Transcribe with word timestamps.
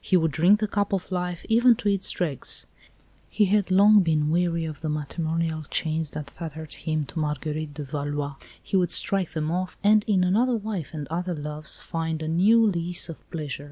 He 0.00 0.16
would 0.16 0.30
drink 0.30 0.60
the 0.60 0.68
cup 0.68 0.92
of 0.92 1.10
life, 1.10 1.44
even 1.48 1.74
to 1.74 1.88
its 1.92 2.08
dregs. 2.08 2.66
He 3.28 3.46
had 3.46 3.68
long 3.72 3.98
been 3.98 4.30
weary 4.30 4.64
of 4.64 4.80
the 4.80 4.88
matrimonial 4.88 5.64
chains 5.70 6.10
that 6.12 6.30
fettered 6.30 6.72
him 6.72 7.04
to 7.06 7.18
Marguerite 7.18 7.76
of 7.80 7.90
Valois. 7.90 8.36
He 8.62 8.76
would 8.76 8.92
strike 8.92 9.30
them 9.30 9.50
off, 9.50 9.76
and 9.82 10.04
in 10.06 10.22
another 10.22 10.54
wife 10.54 10.94
and 10.94 11.08
other 11.08 11.34
loves 11.34 11.80
find 11.80 12.22
a 12.22 12.28
new 12.28 12.64
lease 12.64 13.08
of 13.08 13.28
pleasure. 13.32 13.70